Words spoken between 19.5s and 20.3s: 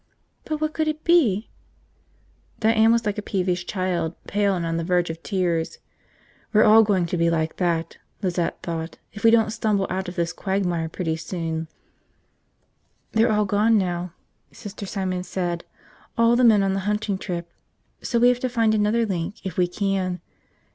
we can.